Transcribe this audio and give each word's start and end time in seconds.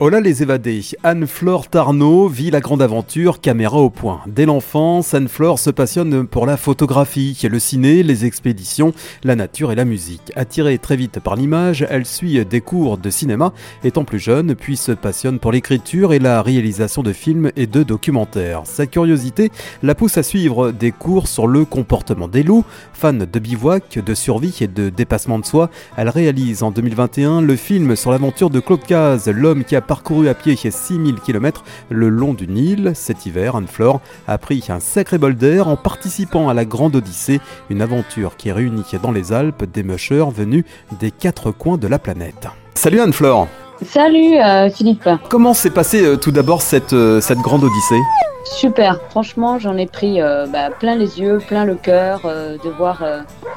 Hola 0.00 0.20
les 0.20 0.44
évadés, 0.44 0.82
Anne-Flore 1.02 1.66
Tarnot 1.66 2.28
vit 2.28 2.52
la 2.52 2.60
grande 2.60 2.82
aventure 2.82 3.40
caméra 3.40 3.78
au 3.78 3.90
point. 3.90 4.20
Dès 4.28 4.46
l'enfance, 4.46 5.12
Anne-Flore 5.12 5.58
se 5.58 5.70
passionne 5.70 6.24
pour 6.24 6.46
la 6.46 6.56
photographie, 6.56 7.36
le 7.50 7.58
ciné, 7.58 8.04
les 8.04 8.24
expéditions, 8.24 8.92
la 9.24 9.34
nature 9.34 9.72
et 9.72 9.74
la 9.74 9.84
musique. 9.84 10.30
Attirée 10.36 10.78
très 10.78 10.94
vite 10.94 11.18
par 11.18 11.34
l'image, 11.34 11.84
elle 11.90 12.06
suit 12.06 12.44
des 12.44 12.60
cours 12.60 12.96
de 12.96 13.10
cinéma 13.10 13.52
étant 13.82 14.04
plus 14.04 14.20
jeune, 14.20 14.54
puis 14.54 14.76
se 14.76 14.92
passionne 14.92 15.40
pour 15.40 15.50
l'écriture 15.50 16.12
et 16.12 16.20
la 16.20 16.42
réalisation 16.42 17.02
de 17.02 17.12
films 17.12 17.50
et 17.56 17.66
de 17.66 17.82
documentaires. 17.82 18.62
Sa 18.66 18.86
curiosité 18.86 19.50
la 19.82 19.96
pousse 19.96 20.16
à 20.16 20.22
suivre 20.22 20.70
des 20.70 20.92
cours 20.92 21.26
sur 21.26 21.48
le 21.48 21.64
comportement 21.64 22.28
des 22.28 22.44
loups. 22.44 22.64
Fan 22.92 23.18
de 23.18 23.38
bivouac, 23.40 23.98
de 23.98 24.14
survie 24.14 24.58
et 24.60 24.68
de 24.68 24.90
dépassement 24.90 25.40
de 25.40 25.44
soi, 25.44 25.70
elle 25.96 26.08
réalise 26.08 26.62
en 26.62 26.70
2021 26.70 27.40
le 27.40 27.56
film 27.56 27.96
sur 27.96 28.12
l'aventure 28.12 28.50
de 28.50 28.60
Claude 28.60 28.84
Caz, 28.84 29.28
l'homme 29.28 29.64
qui 29.64 29.74
a 29.74 29.87
parcouru 29.88 30.28
à 30.28 30.34
pied 30.34 30.54
6000 30.54 31.16
km 31.16 31.64
le 31.88 32.08
long 32.08 32.34
du 32.34 32.46
Nil. 32.46 32.92
Cet 32.94 33.26
hiver, 33.26 33.56
Anne-Flore 33.56 34.00
a 34.28 34.38
pris 34.38 34.62
un 34.68 34.78
sacré 34.78 35.18
bol 35.18 35.34
d'air 35.34 35.66
en 35.66 35.76
participant 35.76 36.48
à 36.48 36.54
la 36.54 36.64
Grande 36.64 36.94
Odyssée, 36.94 37.40
une 37.70 37.82
aventure 37.82 38.36
qui 38.36 38.52
réunit 38.52 38.84
dans 39.02 39.10
les 39.10 39.32
Alpes 39.32 39.64
des 39.64 39.82
mushers 39.82 40.30
venus 40.32 40.64
des 41.00 41.10
quatre 41.10 41.50
coins 41.50 41.78
de 41.78 41.88
la 41.88 41.98
planète. 41.98 42.48
Salut 42.74 43.00
Anne-Flore 43.00 43.48
Salut 43.84 44.38
euh, 44.38 44.68
Philippe 44.70 45.08
Comment 45.30 45.54
s'est 45.54 45.70
passée 45.70 46.04
euh, 46.04 46.16
tout 46.16 46.32
d'abord 46.32 46.62
cette, 46.62 46.92
euh, 46.92 47.20
cette 47.20 47.38
Grande 47.38 47.64
Odyssée? 47.64 48.00
Super, 48.44 49.00
franchement 49.10 49.58
j'en 49.58 49.76
ai 49.76 49.86
pris 49.86 50.20
bah, 50.20 50.70
plein 50.70 50.96
les 50.96 51.20
yeux, 51.20 51.38
plein 51.46 51.66
le 51.66 51.74
cœur 51.74 52.22
de 52.22 52.70
voir 52.70 53.04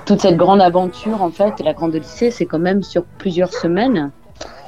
toute 0.06 0.20
cette 0.20 0.36
grande 0.36 0.59
aventure 0.59 1.22
en 1.22 1.32
fait. 1.32 1.62
La 1.64 1.74
Grande 1.74 1.96
Odyssée 1.96 2.30
c'est 2.30 2.46
quand 2.46 2.59
même 2.59 2.84
sur 2.84 3.06
plusieurs 3.18 3.54
semaines 3.54 4.12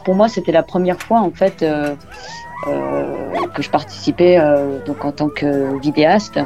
pour 0.04 0.16
moi, 0.16 0.28
c'était 0.28 0.52
la 0.52 0.64
première 0.64 1.02
fois 1.02 1.20
en 1.20 1.32
fait 1.32 1.64
euh, 1.64 1.96
euh, 2.68 3.16
que 3.54 3.62
je 3.62 3.70
participais 3.70 4.38
euh, 4.40 4.80
donc 4.86 5.04
en 5.06 5.12
tant 5.12 5.30
que 5.30 5.80
vidéaste 5.80 6.40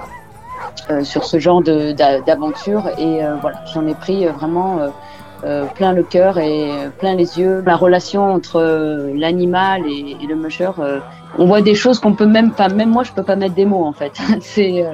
sur 1.03 1.25
ce 1.25 1.39
genre 1.39 1.61
d'aventure 1.61 2.87
et 2.97 3.19
voilà, 3.41 3.61
j'en 3.73 3.85
ai 3.87 3.93
pris 3.93 4.25
vraiment 4.25 4.79
plein 5.75 5.91
le 5.91 6.03
cœur 6.03 6.37
et 6.37 6.69
plein 6.99 7.15
les 7.15 7.39
yeux. 7.39 7.61
La 7.65 7.75
relation 7.75 8.31
entre 8.31 8.61
l'animal 9.13 9.83
et, 9.85 10.15
le 10.27 10.35
musher, 10.35 10.71
on 11.37 11.45
voit 11.45 11.61
des 11.61 11.75
choses 11.75 11.99
qu'on 11.99 12.13
peut 12.13 12.25
même 12.25 12.51
pas, 12.51 12.69
même 12.69 12.89
moi 12.89 13.03
je 13.03 13.11
peux 13.11 13.23
pas 13.23 13.35
mettre 13.35 13.55
des 13.55 13.65
mots 13.65 13.85
en 13.85 13.93
fait. 13.93 14.13
C'est 14.41 14.85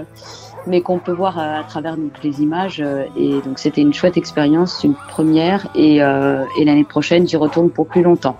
mais 0.68 0.82
qu'on 0.82 1.00
peut 1.00 1.12
voir 1.12 1.38
à, 1.38 1.64
travers 1.64 1.96
donc, 1.98 2.12
les 2.24 2.42
images. 2.42 2.84
et 3.18 3.42
donc 3.42 3.60
c'était 3.60 3.82
une 3.82 3.94
chouette 3.94 4.18
expérience, 4.18 4.84
une 4.84 4.96
première, 5.10 5.68
et, 5.76 5.98
et 5.98 6.66
l'année 6.66 6.86
prochaine 6.86 7.28
j'y 7.28 7.38
retourne 7.38 7.70
pour 7.70 7.88
plus 7.88 8.04
longtemps. 8.04 8.38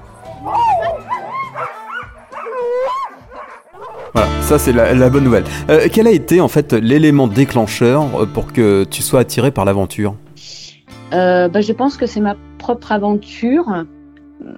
Voilà, 4.14 4.30
ça 4.42 4.60
c'est 4.60 4.74
la, 4.74 5.10
bonne 5.10 5.24
nouvelle. 5.24 5.44
Euh, 5.72 5.88
quel 5.92 6.06
a 6.06 6.12
été 6.12 6.40
en 6.40 6.48
fait 6.48 6.74
l'élément 6.74 7.28
déclencheur 7.28 8.04
euh, 8.16 8.26
pour 8.28 8.54
que 8.54 8.84
tu 8.84 9.02
sois 9.02 9.22
attiré 9.22 9.50
par 9.50 9.66
l'aventure? 9.66 10.16
Euh, 11.14 11.48
bah, 11.48 11.62
Je 11.62 11.74
pense 11.74 11.98
que 11.98 12.06
c'est 12.06 12.20
ma 12.20 12.36
propre 12.60 12.92
aventure, 12.92 13.66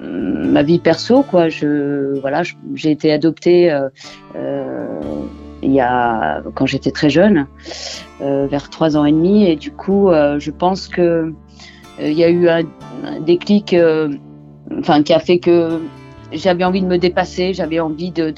ma 0.01 0.61
vie 0.61 0.79
perso. 0.79 1.23
Quoi. 1.23 1.47
Je, 1.47 2.19
voilà, 2.19 2.43
j'ai 2.73 2.91
été 2.91 3.13
adoptée 3.13 3.73
il 5.63 5.71
y 5.71 5.79
a, 5.79 6.43
quand 6.53 6.65
j'étais 6.65 6.91
très 6.91 7.09
jeune, 7.09 7.47
vers 8.19 8.69
trois 8.69 8.97
ans 8.97 9.05
et 9.05 9.13
demi, 9.13 9.45
et 9.45 9.55
du 9.55 9.71
coup, 9.71 10.09
je 10.11 10.51
pense 10.51 10.89
que 10.89 11.33
il 11.99 12.13
y 12.13 12.25
a 12.25 12.29
eu 12.29 12.49
un, 12.49 12.63
déclic 13.21 13.73
enfin, 14.79 15.01
qui 15.01 15.13
a 15.13 15.19
fait 15.19 15.39
que 15.39 15.79
j'avais 16.33 16.63
envie 16.63 16.81
de 16.81 16.87
me 16.87 16.97
dépasser, 16.97 17.53
j'avais 17.53 17.79
envie 17.79 18.11
de, 18.11 18.31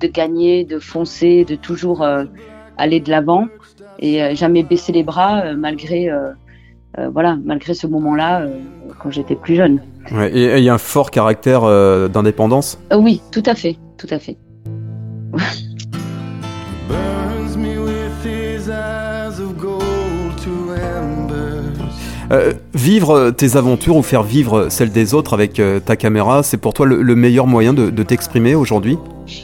de, 0.00 0.06
gagner, 0.06 0.64
de 0.64 0.78
foncer, 0.78 1.44
de 1.44 1.54
toujours 1.54 2.02
euh, 2.02 2.24
aller 2.76 3.00
de 3.00 3.10
l'avant 3.10 3.46
et 3.98 4.22
euh, 4.22 4.34
jamais 4.34 4.62
baisser 4.62 4.92
les 4.92 5.02
bras 5.02 5.44
euh, 5.44 5.56
malgré 5.56 6.10
voilà 7.12 7.36
malgré 7.44 7.74
ce 7.74 7.88
moment-là 7.88 8.46
quand 9.00 9.10
j'étais 9.10 9.34
plus 9.34 9.56
jeune. 9.56 9.82
Ouais, 10.12 10.30
et 10.32 10.58
il 10.58 10.62
y 10.62 10.68
a 10.68 10.74
un 10.74 10.78
fort 10.78 11.10
caractère 11.10 11.62
d'indépendance? 12.08 12.78
oui, 12.94 13.20
tout 13.32 13.42
à 13.46 13.56
fait, 13.56 13.76
tout 13.98 14.06
à 14.10 14.20
fait. 14.20 14.36
Euh, 22.32 22.54
vivre 22.74 23.30
tes 23.30 23.56
aventures 23.56 23.96
ou 23.96 24.02
faire 24.02 24.22
vivre 24.22 24.68
celles 24.70 24.90
des 24.90 25.14
autres 25.14 25.34
avec 25.34 25.60
euh, 25.60 25.78
ta 25.78 25.96
caméra, 25.96 26.42
c'est 26.42 26.56
pour 26.56 26.72
toi 26.72 26.86
le, 26.86 27.14
meilleur 27.14 27.46
moyen 27.46 27.74
de, 27.74 28.02
t'exprimer 28.02 28.54
aujourd'hui? 28.54 28.96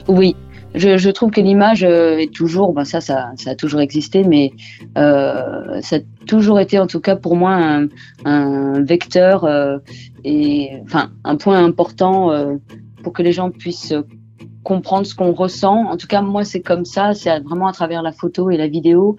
Oui, 0.08 0.34
je, 0.74 1.10
trouve 1.10 1.30
que 1.30 1.40
l'image 1.40 1.84
euh, 1.84 2.16
est 2.16 2.32
toujours, 2.32 2.72
ben 2.72 2.84
ça, 2.84 3.00
ça, 3.00 3.32
a 3.46 3.54
toujours 3.54 3.80
existé, 3.80 4.24
mais 4.24 4.52
ça 4.96 5.96
a 5.96 5.98
toujours 6.26 6.58
été 6.58 6.78
en 6.78 6.86
tout 6.86 7.00
cas 7.00 7.16
pour 7.16 7.36
moi 7.36 7.86
un, 8.24 8.82
vecteur 8.82 9.48
et 10.24 10.70
enfin 10.84 11.10
un 11.24 11.36
point 11.36 11.62
important 11.62 12.30
pour 13.02 13.12
que 13.12 13.22
les 13.22 13.32
gens 13.32 13.50
puissent 13.50 13.94
comprendre 14.62 15.06
ce 15.06 15.14
qu'on 15.14 15.32
ressent. 15.32 15.86
En 15.86 15.96
tout 15.96 16.06
cas, 16.06 16.22
moi, 16.22 16.44
c'est 16.44 16.60
comme 16.60 16.84
ça, 16.84 17.14
c'est 17.14 17.40
vraiment 17.40 17.66
à 17.66 17.72
travers 17.72 18.02
la 18.02 18.12
photo 18.12 18.50
et 18.50 18.56
la 18.56 18.69
vidéo 18.69 19.16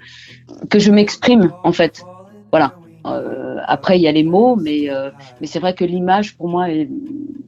que 0.70 0.80
je 0.80 0.92
m'exprime, 0.92 1.52
en 1.64 1.72
fait. 1.72 2.04
Voilà. 2.52 2.76
Euh, 3.06 3.58
après, 3.66 3.98
il 3.98 4.02
y 4.02 4.08
a 4.08 4.12
les 4.12 4.24
mots, 4.24 4.56
mais, 4.56 4.90
euh, 4.90 5.10
mais 5.40 5.48
c'est 5.48 5.60
vrai 5.60 5.74
que 5.74 5.84
l'image, 5.84 6.36
pour 6.38 6.50
moi, 6.50 6.68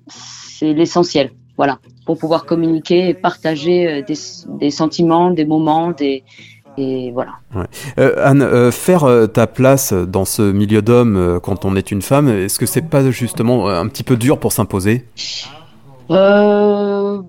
c'est 0.08 0.74
l'essentiel. 0.74 1.32
Voilà, 1.56 1.78
pour 2.08 2.18
pouvoir 2.18 2.46
communiquer 2.46 3.10
et 3.10 3.14
partager 3.14 3.88
euh, 3.88 4.02
des, 4.02 4.16
des 4.60 4.72
sentiments, 4.72 5.30
des 5.30 5.46
moments, 5.46 5.92
des, 5.92 6.24
et 6.76 7.12
voilà. 7.12 7.34
Anne, 7.98 8.72
faire 8.72 9.06
ta 9.32 9.46
place 9.46 9.94
dans 9.94 10.26
ce 10.26 10.42
milieu 10.42 10.82
d'hommes 10.82 11.40
quand 11.44 11.66
on 11.66 11.76
est 11.76 11.92
une 11.92 12.02
femme, 12.02 12.30
est-ce 12.30 12.58
que 12.58 12.66
c'est 12.66 12.90
pas 12.90 13.12
justement 13.12 13.70
un 13.70 13.88
petit 13.88 14.02
peu 14.02 14.18
dur 14.18 14.40
pour 14.40 14.52
s'imposer? 14.52 15.06
Bah, 16.10 17.28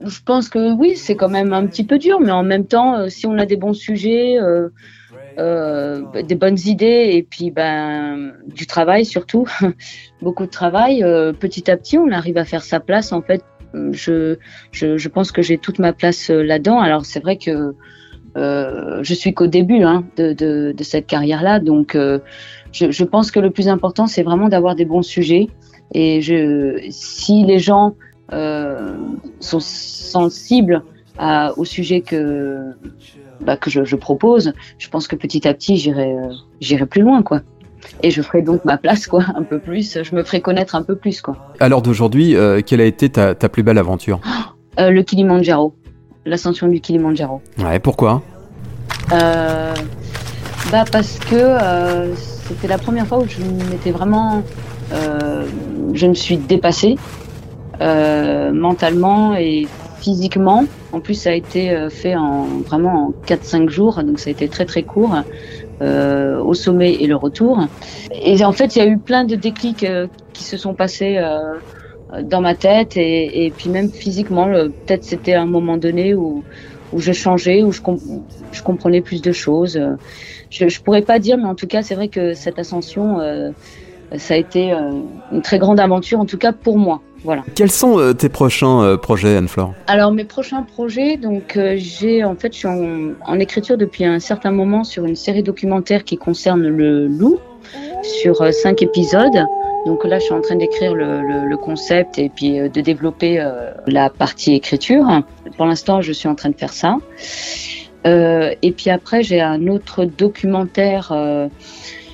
je, 0.00 0.22
pense 0.24 0.48
que 0.48 0.72
oui, 0.72 0.96
c'est 0.96 1.16
quand 1.16 1.28
même 1.28 1.52
un 1.52 1.66
petit 1.66 1.84
peu 1.84 1.98
dur, 1.98 2.18
mais 2.18 2.32
en 2.32 2.42
même 2.42 2.64
temps, 2.64 3.10
si 3.10 3.26
on 3.26 3.36
a 3.36 3.44
des 3.44 3.58
bons 3.58 3.74
sujets, 3.74 4.38
des 5.36 6.34
bonnes 6.34 6.58
idées 6.66 7.10
et 7.12 7.22
puis 7.22 7.50
ben 7.50 8.32
du 8.46 8.66
travail 8.66 9.04
surtout, 9.04 9.46
beaucoup 10.22 10.46
de 10.46 10.50
travail. 10.50 11.02
Euh, 11.02 11.32
petit 11.32 11.70
à 11.70 11.76
petit, 11.76 11.98
on 11.98 12.10
arrive 12.10 12.38
à 12.38 12.44
faire 12.44 12.62
sa 12.62 12.80
place. 12.80 13.12
En 13.12 13.22
fait, 13.22 13.42
je 13.92 14.36
je, 14.70 14.96
je 14.96 15.08
pense 15.08 15.32
que 15.32 15.42
j'ai 15.42 15.58
toute 15.58 15.78
ma 15.78 15.92
place 15.92 16.30
euh, 16.30 16.42
là-dedans. 16.42 16.80
Alors 16.80 17.04
c'est 17.04 17.20
vrai 17.20 17.36
que 17.36 17.74
euh, 18.36 19.00
je 19.02 19.14
suis 19.14 19.34
qu'au 19.34 19.46
début 19.46 19.82
hein, 19.82 20.04
de, 20.16 20.32
de, 20.32 20.72
de, 20.76 20.84
cette 20.84 21.06
carrière-là, 21.06 21.60
donc 21.60 21.94
euh, 21.94 22.18
je, 22.72 22.90
je, 22.90 23.04
pense 23.04 23.30
que 23.30 23.38
le 23.40 23.50
plus 23.50 23.68
important, 23.68 24.06
c'est 24.06 24.22
vraiment 24.22 24.48
d'avoir 24.48 24.74
des 24.74 24.86
bons 24.86 25.02
sujets. 25.02 25.48
Et 25.92 26.22
je, 26.22 26.86
si 26.88 27.44
les 27.44 27.58
gens 27.58 27.94
sont 29.40 29.60
sensibles 29.60 30.82
à, 31.18 31.52
au 31.58 31.64
sujet 31.64 32.00
que 32.00 32.72
bah, 33.40 33.56
que 33.56 33.70
je, 33.70 33.84
je, 33.84 33.96
propose, 33.96 34.52
je 34.78 34.88
pense 34.88 35.08
que 35.08 35.16
petit 35.16 35.46
à 35.48 35.54
petit, 35.54 35.76
j'irai, 35.76 36.12
euh, 36.12 36.32
j'irai 36.60 36.86
plus 36.86 37.02
loin, 37.02 37.22
quoi. 37.22 37.40
Et 38.02 38.10
je 38.12 38.22
ferai 38.22 38.42
donc 38.42 38.64
ma 38.64 38.78
place, 38.78 39.06
quoi, 39.06 39.24
un 39.34 39.42
peu 39.42 39.58
plus. 39.58 39.98
Je 40.02 40.14
me 40.14 40.22
ferai 40.22 40.40
connaître 40.40 40.76
un 40.76 40.82
peu 40.82 40.94
plus, 40.94 41.20
quoi. 41.20 41.36
L'heure 41.60 41.82
d'aujourd'hui, 41.82 42.36
euh, 42.36 42.60
quelle 42.64 42.80
a 42.80 42.84
été 42.84 43.08
ta, 43.08 43.34
ta 43.34 43.48
plus 43.48 43.62
belle 43.62 43.78
aventure? 43.78 44.20
Euh, 44.78 44.90
Le 44.90 45.02
Kilimanjaro, 45.02 45.74
l'ascension 46.24 46.68
du 46.68 46.80
Kilimanjaro. 46.80 47.42
Ouais, 47.58 47.80
pourquoi? 47.80 48.22
Euh, 49.12 49.74
Bah 50.70 50.84
parce 50.90 51.18
que 51.18 51.58
c'était 52.14 52.68
la 52.68 52.78
première 52.78 53.06
fois 53.06 53.18
où 53.18 53.26
je 53.28 53.40
m'étais 53.70 53.90
vraiment, 53.90 54.42
je 55.92 56.06
me 56.06 56.14
suis 56.14 56.36
dépassée 56.36 56.96
mentalement 57.80 59.34
et 59.34 59.66
physiquement. 60.02 60.64
En 60.92 61.00
plus, 61.00 61.14
ça 61.14 61.30
a 61.30 61.34
été 61.34 61.70
euh, 61.70 61.88
fait 61.88 62.16
en 62.16 62.44
vraiment 62.66 63.08
en 63.08 63.26
4-5 63.26 63.68
jours, 63.68 64.02
donc 64.02 64.18
ça 64.18 64.28
a 64.28 64.32
été 64.32 64.48
très 64.48 64.66
très 64.66 64.82
court. 64.82 65.14
Euh, 65.82 66.38
au 66.38 66.54
sommet 66.54 66.94
et 66.94 67.08
le 67.08 67.16
retour. 67.16 67.58
Et 68.12 68.44
en 68.44 68.52
fait, 68.52 68.76
il 68.76 68.78
y 68.78 68.82
a 68.82 68.86
eu 68.86 68.98
plein 68.98 69.24
de 69.24 69.34
déclics 69.34 69.82
euh, 69.82 70.06
qui 70.32 70.44
se 70.44 70.56
sont 70.56 70.74
passés 70.74 71.16
euh, 71.16 72.22
dans 72.22 72.40
ma 72.40 72.54
tête 72.54 72.96
et, 72.96 73.46
et 73.46 73.50
puis 73.50 73.68
même 73.68 73.90
physiquement. 73.90 74.46
Peut-être 74.46 75.02
c'était 75.02 75.34
un 75.34 75.46
moment 75.46 75.78
donné 75.78 76.14
où, 76.14 76.44
où 76.92 77.00
je 77.00 77.10
changeais, 77.10 77.64
où 77.64 77.72
je, 77.72 77.80
je 78.52 78.62
comprenais 78.62 79.00
plus 79.00 79.22
de 79.22 79.32
choses. 79.32 79.80
Je, 80.50 80.68
je 80.68 80.82
pourrais 80.82 81.02
pas 81.02 81.18
dire, 81.18 81.36
mais 81.36 81.46
en 81.46 81.56
tout 81.56 81.66
cas, 81.66 81.82
c'est 81.82 81.96
vrai 81.96 82.06
que 82.06 82.32
cette 82.34 82.60
ascension 82.60 83.18
ça 84.16 84.34
a 84.34 84.36
été 84.36 84.72
une 85.32 85.42
très 85.42 85.58
grande 85.58 85.80
aventure, 85.80 86.20
en 86.20 86.26
tout 86.26 86.38
cas 86.38 86.52
pour 86.52 86.78
moi. 86.78 87.00
Voilà. 87.24 87.44
Quels 87.54 87.70
sont 87.70 88.12
tes 88.14 88.28
prochains 88.28 88.96
projets, 88.96 89.36
Anne-Flore? 89.36 89.74
Alors 89.86 90.10
mes 90.10 90.24
prochains 90.24 90.62
projets, 90.62 91.16
donc 91.16 91.58
j'ai 91.76 92.24
en 92.24 92.34
fait 92.34 92.52
je 92.52 92.58
suis 92.58 92.68
en, 92.68 93.12
en, 93.24 93.38
écriture 93.38 93.78
depuis 93.78 94.04
un 94.04 94.18
certain 94.18 94.50
moment 94.50 94.82
sur 94.82 95.04
une 95.04 95.14
série 95.14 95.44
documentaire 95.44 96.02
qui 96.02 96.16
concerne 96.16 96.66
le 96.66 97.06
loup 97.06 97.38
sur 98.02 98.52
cinq 98.52 98.82
épisodes. 98.82 99.46
Donc 99.86 100.04
là, 100.04 100.18
je 100.18 100.24
suis 100.24 100.34
en 100.34 100.40
train 100.40 100.56
d'écrire 100.56 100.94
le, 100.94 101.22
le, 101.48 101.56
concept 101.56 102.18
et 102.18 102.28
puis 102.28 102.60
euh, 102.60 102.68
de 102.68 102.80
développer 102.80 103.40
euh, 103.40 103.72
la 103.86 104.10
partie 104.10 104.54
écriture. 104.54 105.04
Pour 105.56 105.66
l'instant, 105.66 106.00
je 106.00 106.12
suis 106.12 106.28
en 106.28 106.34
train 106.34 106.50
de 106.50 106.56
faire 106.56 106.72
ça. 106.72 106.98
Euh, 108.06 108.54
et 108.62 108.72
puis 108.72 108.90
après, 108.90 109.22
j'ai 109.22 109.40
un 109.40 109.66
autre 109.66 110.04
documentaire 110.04 111.10
euh, 111.12 111.48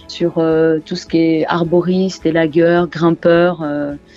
sur 0.09 0.39
euh, 0.39 0.79
tout 0.85 0.97
ce 0.97 1.07
qui 1.07 1.19
est 1.19 1.47
arboriste, 1.47 2.27
élagueur, 2.27 2.89
grimpeur. 2.89 3.65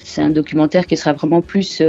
C'est 0.03 0.21
un 0.21 0.29
documentaire 0.29 0.85
qui 0.87 0.97
sera 0.97 1.13
vraiment 1.13 1.41
plus 1.41 1.81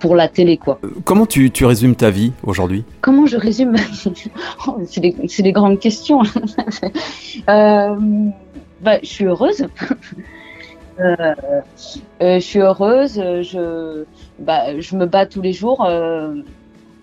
pour 0.00 0.16
la 0.16 0.28
télé, 0.28 0.56
quoi. 0.56 0.80
Comment 1.04 1.26
tu, 1.26 1.50
tu 1.50 1.64
résumes 1.64 1.94
ta 1.96 2.10
vie 2.10 2.32
aujourd'hui? 2.42 2.84
Comment 3.00 3.26
je 3.26 3.36
résume? 3.36 3.72
Ma 3.72 3.78
vie 4.10 4.30
oh, 4.66 4.78
C'est 4.86 5.00
des, 5.00 5.12
des, 5.12 5.52
grandes 5.52 5.78
questions. 5.78 6.22
bah, 7.46 8.98
je 9.02 9.08
suis 9.08 9.24
heureuse. 9.24 9.66
Euh, 11.00 11.34
euh, 12.22 12.34
je 12.36 12.44
suis 12.44 12.60
heureuse. 12.60 13.14
Je, 13.14 14.04
bah, 14.38 14.78
je 14.78 14.96
me 14.96 15.06
bats 15.06 15.26
tous 15.26 15.42
les 15.42 15.52
jours. 15.52 15.84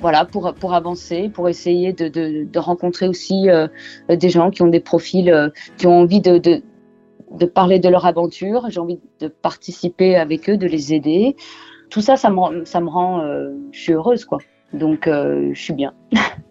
Euh, 0.01 0.07
voilà, 0.11 0.25
pour, 0.25 0.53
pour 0.53 0.73
avancer, 0.73 1.29
pour 1.29 1.47
essayer 1.47 1.93
de, 1.93 2.07
de, 2.43 2.59
rencontrer 2.59 3.07
aussi 3.07 3.49
euh, 3.49 3.67
des 4.09 4.29
gens 4.29 4.49
qui 4.51 4.61
ont 4.61 4.67
des 4.67 4.79
profils, 4.79 5.29
euh, 5.29 5.49
qui 5.77 5.87
ont 5.87 5.99
envie 5.99 6.21
de, 6.21 6.37
de, 6.37 7.45
parler 7.45 7.79
de 7.79 7.89
leur 7.89 8.05
aventure. 8.05 8.65
J'ai 8.69 8.79
envie 8.79 8.99
de 9.19 9.27
participer 9.27 10.15
avec 10.15 10.49
eux, 10.49 10.57
de 10.57 10.67
les 10.67 10.93
aider. 10.93 11.35
Tout 11.89 12.01
ça, 12.01 12.17
ça 12.17 12.29
me, 12.29 12.65
ça 12.65 12.81
me 12.81 12.89
rend. 12.89 13.21
je 13.71 13.79
suis 13.79 13.93
heureuse, 13.93 14.25
quoi. 14.25 14.39
Donc, 14.73 15.03
je 15.07 15.53
suis 15.53 15.73
bien. 15.73 15.93